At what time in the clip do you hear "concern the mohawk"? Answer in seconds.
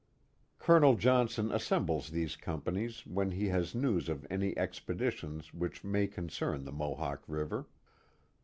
6.07-7.21